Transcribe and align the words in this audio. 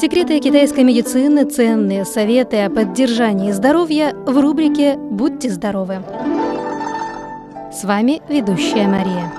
Секреты 0.00 0.38
китайской 0.38 0.84
медицины, 0.84 1.44
ценные 1.44 2.04
советы 2.04 2.58
о 2.58 2.70
поддержании 2.70 3.50
здоровья 3.50 4.14
в 4.14 4.38
рубрике 4.38 4.96
«Будьте 4.96 5.50
здоровы». 5.50 6.04
С 7.72 7.82
вами 7.82 8.22
ведущая 8.28 8.86
Мария. 8.86 9.32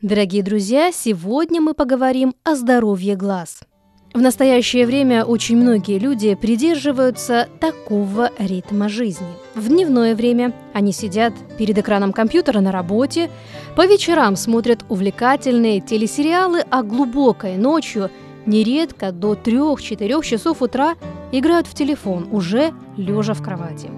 Дорогие 0.00 0.44
друзья, 0.44 0.92
сегодня 0.92 1.60
мы 1.60 1.74
поговорим 1.74 2.36
о 2.44 2.54
здоровье 2.54 3.16
глаз– 3.16 3.62
в 4.12 4.20
настоящее 4.20 4.86
время 4.86 5.24
очень 5.24 5.56
многие 5.56 5.98
люди 5.98 6.34
придерживаются 6.34 7.48
такого 7.60 8.30
ритма 8.38 8.88
жизни. 8.88 9.28
В 9.54 9.68
дневное 9.68 10.16
время 10.16 10.52
они 10.72 10.92
сидят 10.92 11.32
перед 11.56 11.78
экраном 11.78 12.12
компьютера 12.12 12.60
на 12.60 12.72
работе, 12.72 13.30
по 13.76 13.86
вечерам 13.86 14.34
смотрят 14.34 14.84
увлекательные 14.88 15.80
телесериалы, 15.80 16.64
а 16.70 16.82
глубокой 16.82 17.56
ночью, 17.56 18.10
нередко 18.46 19.12
до 19.12 19.34
3-4 19.34 20.24
часов 20.24 20.60
утра, 20.60 20.96
играют 21.30 21.68
в 21.68 21.74
телефон, 21.74 22.28
уже 22.32 22.72
лежа 22.96 23.34
в 23.34 23.42
кровати. 23.42 23.90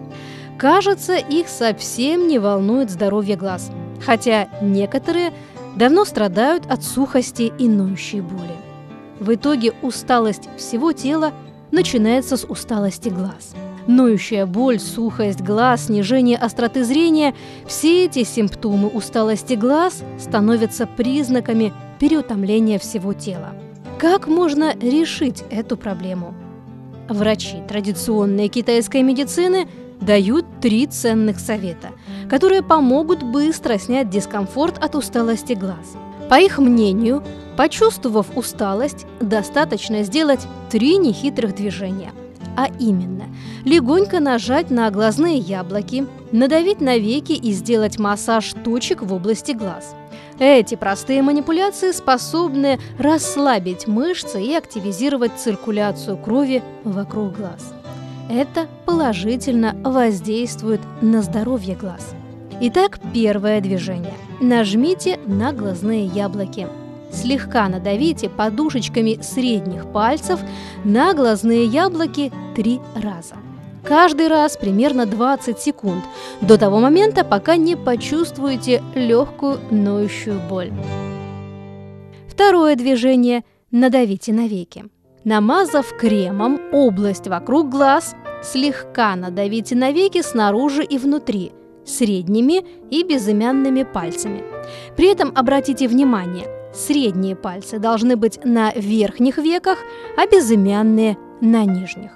Кажется, 0.58 1.16
их 1.16 1.48
совсем 1.48 2.28
не 2.28 2.38
волнует 2.38 2.90
здоровье 2.90 3.36
глаз, 3.36 3.70
хотя 4.04 4.48
некоторые 4.60 5.32
давно 5.74 6.04
страдают 6.04 6.66
от 6.70 6.84
сухости 6.84 7.50
и 7.58 7.66
ноющей 7.66 8.20
боли. 8.20 8.71
В 9.22 9.32
итоге 9.36 9.72
усталость 9.82 10.48
всего 10.56 10.90
тела 10.90 11.32
начинается 11.70 12.36
с 12.36 12.44
усталости 12.44 13.08
глаз. 13.08 13.54
Ноющая 13.86 14.46
боль, 14.46 14.80
сухость 14.80 15.40
глаз, 15.42 15.86
снижение 15.86 16.36
остроты 16.36 16.82
зрения– 16.82 17.32
все 17.68 18.06
эти 18.06 18.24
симптомы 18.24 18.88
усталости 18.88 19.54
глаз 19.54 20.02
становятся 20.18 20.88
признаками 20.88 21.72
переутомления 22.00 22.80
всего 22.80 23.12
тела. 23.12 23.54
Как 23.96 24.26
можно 24.26 24.74
решить 24.74 25.44
эту 25.50 25.76
проблему? 25.76 26.34
Врачи 27.08 27.62
традиционной 27.68 28.48
китайской 28.48 29.02
медицины 29.02 29.68
дают 30.00 30.46
три 30.60 30.88
ценных 30.88 31.38
совета, 31.38 31.90
которые 32.28 32.62
помогут 32.64 33.22
быстро 33.22 33.78
снять 33.78 34.10
дискомфорт 34.10 34.82
от 34.82 34.96
усталости 34.96 35.52
глаз. 35.52 35.96
По 36.28 36.40
их 36.40 36.58
мнению, 36.58 37.22
Почувствовав 37.56 38.36
усталость, 38.36 39.06
достаточно 39.20 40.02
сделать 40.04 40.46
три 40.70 40.96
нехитрых 40.96 41.54
движения. 41.54 42.12
А 42.56 42.68
именно, 42.78 43.24
легонько 43.64 44.20
нажать 44.20 44.70
на 44.70 44.90
глазные 44.90 45.38
яблоки, 45.38 46.06
надавить 46.32 46.80
на 46.80 46.98
веки 46.98 47.32
и 47.32 47.52
сделать 47.52 47.98
массаж 47.98 48.52
точек 48.64 49.02
в 49.02 49.12
области 49.12 49.52
глаз. 49.52 49.94
Эти 50.38 50.74
простые 50.74 51.22
манипуляции 51.22 51.92
способны 51.92 52.78
расслабить 52.98 53.86
мышцы 53.86 54.42
и 54.42 54.54
активизировать 54.54 55.32
циркуляцию 55.38 56.16
крови 56.16 56.62
вокруг 56.84 57.36
глаз. 57.36 57.72
Это 58.30 58.66
положительно 58.86 59.76
воздействует 59.84 60.80
на 61.00 61.22
здоровье 61.22 61.76
глаз. 61.76 62.14
Итак, 62.64 63.00
первое 63.12 63.60
движение. 63.60 64.14
Нажмите 64.40 65.18
на 65.26 65.52
глазные 65.52 66.06
яблоки– 66.06 66.68
Слегка 67.12 67.68
надавите 67.68 68.30
подушечками 68.30 69.18
средних 69.20 69.86
пальцев 69.92 70.40
на 70.82 71.12
глазные 71.12 71.66
яблоки 71.66 72.32
три 72.56 72.80
раза. 72.94 73.36
Каждый 73.84 74.28
раз 74.28 74.56
примерно 74.56 75.04
20 75.04 75.58
секунд, 75.58 76.04
до 76.40 76.56
того 76.56 76.80
момента, 76.80 77.24
пока 77.24 77.56
не 77.56 77.76
почувствуете 77.76 78.82
легкую 78.94 79.58
ноющую 79.70 80.40
боль. 80.48 80.72
Второе 82.28 82.76
движение– 82.76 83.44
надавите 83.70 84.32
на 84.32 84.46
веки. 84.46 84.84
Намазав 85.24 85.94
кремом 85.98 86.60
область 86.72 87.28
вокруг 87.28 87.68
глаз, 87.68 88.14
слегка 88.42 89.14
надавите 89.16 89.74
на 89.74 89.92
веки 89.92 90.22
снаружи 90.22 90.82
и 90.82 90.96
внутри, 90.96 91.52
средними 91.84 92.64
и 92.90 93.02
безымянными 93.04 93.82
пальцами. 93.82 94.42
При 94.96 95.08
этом 95.08 95.32
обратите 95.34 95.88
внимание– 95.88 96.46
Средние 96.72 97.36
пальцы 97.36 97.78
должны 97.78 98.16
быть 98.16 98.40
на 98.44 98.72
верхних 98.72 99.36
веках, 99.38 99.78
а 100.16 100.26
безымянные– 100.26 101.18
на 101.42 101.64
нижних. 101.64 102.12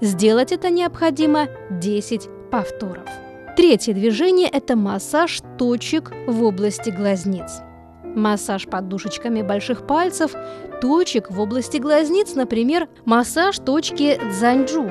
Сделать 0.00 0.52
это 0.52 0.70
необходимо 0.70 1.48
10 1.70 2.28
повторов. 2.50 3.08
Третье 3.56 3.92
движение– 3.92 4.48
это 4.52 4.74
массаж 4.74 5.42
точек 5.58 6.12
в 6.26 6.42
области 6.42 6.90
глазниц. 6.90 7.60
Массаж 8.04 8.66
подушечками 8.66 9.42
больших 9.42 9.86
пальцев, 9.86 10.32
точек 10.80 11.30
в 11.30 11.38
области 11.38 11.76
глазниц, 11.76 12.34
например, 12.34 12.88
массаж 13.04 13.58
точки 13.58 14.18
дзаньчжу, 14.30 14.88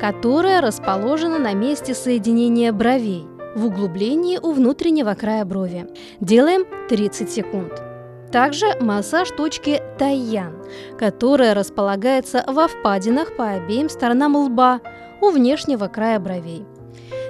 которая 0.00 0.60
расположена 0.60 1.38
на 1.38 1.52
месте 1.52 1.94
соединения 1.94 2.72
бровей 2.72 3.26
в 3.54 3.66
углублении 3.66 4.38
у 4.42 4.52
внутреннего 4.52 5.14
края 5.14 5.44
брови. 5.44 5.86
Делаем 6.20 6.64
30 6.88 7.30
секунд. 7.30 7.82
Также 8.30 8.66
массаж 8.80 9.28
точки 9.30 9.82
Тайян, 9.98 10.56
которая 10.98 11.54
располагается 11.54 12.44
во 12.46 12.66
впадинах 12.66 13.36
по 13.36 13.50
обеим 13.50 13.90
сторонам 13.90 14.36
лба 14.36 14.80
у 15.20 15.30
внешнего 15.30 15.88
края 15.88 16.18
бровей. 16.18 16.64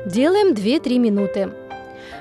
Делаем 0.07 0.55
2-3 0.55 0.99
минуты. 0.99 1.53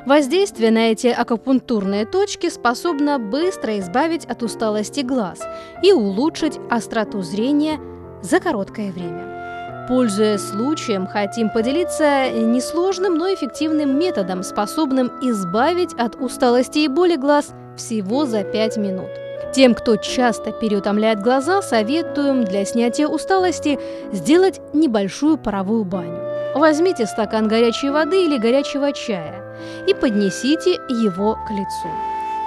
Воздействие 0.05 0.71
на 0.71 0.91
эти 0.91 1.07
акупунктурные 1.07 2.05
точки 2.05 2.49
способно 2.49 3.19
быстро 3.19 3.77
избавить 3.79 4.25
от 4.25 4.41
усталости 4.41 5.01
глаз 5.01 5.41
и 5.83 5.93
улучшить 5.93 6.59
остроту 6.71 7.21
зрения 7.21 7.79
за 8.23 8.39
короткое 8.39 8.91
время. 8.91 9.40
Пользуясь 9.87 10.49
случаем, 10.49 11.07
хотим 11.07 11.49
поделиться 11.49 12.29
несложным, 12.31 13.15
но 13.15 13.33
эффективным 13.33 13.97
методом, 13.97 14.43
способным 14.43 15.11
избавить 15.21 15.93
от 15.95 16.15
усталости 16.15 16.79
и 16.79 16.87
боли 16.87 17.15
глаз 17.15 17.53
всего 17.75 18.25
за 18.25 18.43
5 18.43 18.77
минут. 18.77 19.09
Тем, 19.53 19.73
кто 19.73 19.97
часто 19.97 20.51
переутомляет 20.51 21.21
глаза, 21.21 21.61
советуем 21.61 22.45
для 22.45 22.63
снятия 22.63 23.07
усталости 23.07 23.79
сделать 24.13 24.61
небольшую 24.73 25.37
паровую 25.37 25.83
баню. 25.83 26.19
Возьмите 26.55 27.05
стакан 27.05 27.47
горячей 27.47 27.89
воды 27.89 28.25
или 28.25 28.37
горячего 28.37 28.93
чая 28.93 29.43
и 29.87 29.93
поднесите 29.93 30.73
его 30.89 31.37
к 31.47 31.51
лицу. 31.51 31.89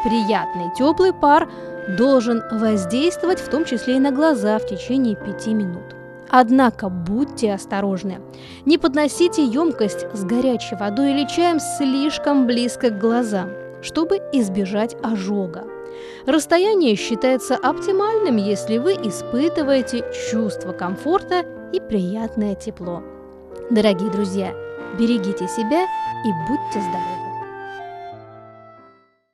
Приятный 0.04 0.72
теплый 0.76 1.12
пар 1.12 1.48
должен 1.88 2.42
воздействовать 2.50 3.40
в 3.40 3.48
том 3.48 3.64
числе 3.64 3.96
и 3.96 4.00
на 4.00 4.10
глаза 4.10 4.58
в 4.58 4.66
течение 4.66 5.16
5 5.16 5.46
минут. 5.48 5.93
Однако 6.30 6.88
будьте 6.88 7.52
осторожны. 7.52 8.20
Не 8.64 8.78
подносите 8.78 9.44
емкость 9.44 10.06
с 10.12 10.24
горячей 10.24 10.76
водой 10.76 11.12
или 11.12 11.26
чаем 11.26 11.60
слишком 11.60 12.46
близко 12.46 12.90
к 12.90 12.98
глазам 12.98 13.50
чтобы 13.84 14.16
избежать 14.32 14.96
ожога. 15.02 15.64
Расстояние 16.26 16.96
считается 16.96 17.54
оптимальным, 17.54 18.36
если 18.36 18.78
вы 18.78 18.94
испытываете 18.94 20.04
чувство 20.30 20.72
комфорта 20.72 21.44
и 21.72 21.80
приятное 21.80 22.54
тепло. 22.54 23.02
Дорогие 23.70 24.10
друзья, 24.10 24.52
берегите 24.98 25.46
себя 25.46 25.84
и 25.84 26.30
будьте 26.48 26.80
здоровы! 26.80 27.13